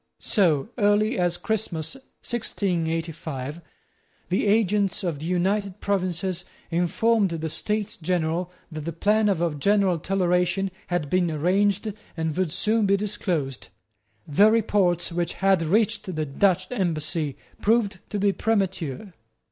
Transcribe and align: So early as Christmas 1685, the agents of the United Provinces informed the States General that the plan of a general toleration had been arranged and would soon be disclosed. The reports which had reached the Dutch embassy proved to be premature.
So 0.17 0.69
early 0.79 1.19
as 1.19 1.37
Christmas 1.37 1.93
1685, 2.23 3.61
the 4.29 4.47
agents 4.47 5.03
of 5.03 5.19
the 5.19 5.27
United 5.27 5.79
Provinces 5.79 6.43
informed 6.71 7.29
the 7.29 7.49
States 7.51 7.97
General 7.97 8.51
that 8.71 8.85
the 8.85 8.93
plan 8.93 9.29
of 9.29 9.43
a 9.43 9.53
general 9.53 9.99
toleration 9.99 10.71
had 10.87 11.07
been 11.11 11.29
arranged 11.29 11.93
and 12.17 12.35
would 12.35 12.51
soon 12.51 12.87
be 12.87 12.97
disclosed. 12.97 13.67
The 14.27 14.49
reports 14.49 15.11
which 15.11 15.33
had 15.33 15.61
reached 15.61 16.15
the 16.15 16.25
Dutch 16.25 16.71
embassy 16.71 17.37
proved 17.61 17.99
to 18.09 18.17
be 18.17 18.31
premature. 18.33 19.13